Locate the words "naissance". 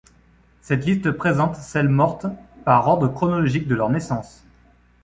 3.91-4.43